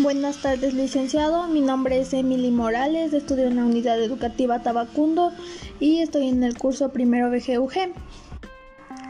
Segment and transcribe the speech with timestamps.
[0.00, 1.48] Buenas tardes, licenciado.
[1.48, 5.32] Mi nombre es Emily Morales, estudio en la unidad educativa Tabacundo
[5.80, 7.92] y estoy en el curso primero BGUG.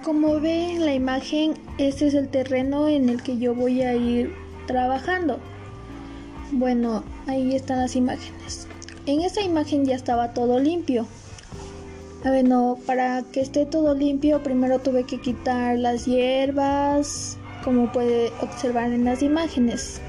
[0.03, 3.95] Como ve en la imagen, este es el terreno en el que yo voy a
[3.97, 4.33] ir
[4.67, 5.39] trabajando.
[6.53, 8.67] Bueno, ahí están las imágenes.
[9.05, 11.07] En esa imagen ya estaba todo limpio.
[12.25, 18.91] Bueno, para que esté todo limpio, primero tuve que quitar las hierbas, como puede observar
[18.91, 20.01] en las imágenes.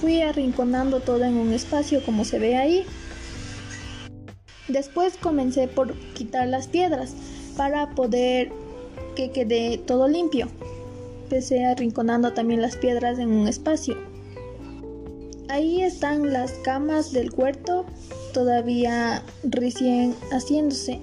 [0.00, 2.84] Fui arrinconando todo en un espacio como se ve ahí.
[4.68, 7.14] Después comencé por quitar las piedras
[7.56, 8.52] para poder
[9.16, 10.48] que quede todo limpio.
[11.24, 13.96] Empecé arrinconando también las piedras en un espacio.
[15.48, 17.86] Ahí están las camas del huerto
[18.32, 21.00] todavía recién haciéndose.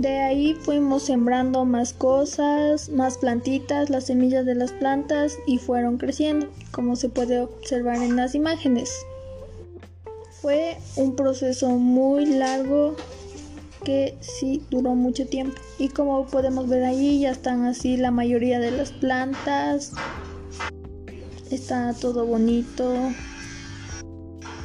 [0.00, 5.98] De ahí fuimos sembrando más cosas, más plantitas, las semillas de las plantas y fueron
[5.98, 8.90] creciendo, como se puede observar en las imágenes.
[10.40, 12.96] Fue un proceso muy largo
[13.84, 15.60] que sí duró mucho tiempo.
[15.78, 19.92] Y como podemos ver ahí ya están así la mayoría de las plantas.
[21.50, 22.94] Está todo bonito,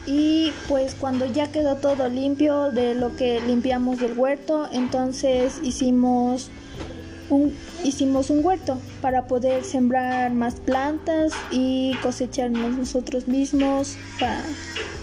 [0.06, 6.50] y pues cuando ya quedó todo limpio de lo que limpiamos del huerto, entonces hicimos
[7.30, 14.44] un, hicimos un huerto para poder sembrar más plantas y cosecharnos nosotros mismos para,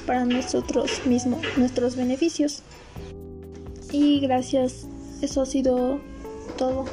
[0.07, 2.63] para nosotros mismos, nuestros beneficios.
[3.91, 4.87] Y gracias,
[5.21, 6.01] eso ha sido
[6.57, 6.85] todo.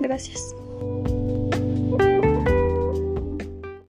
[0.00, 0.61] Gracias.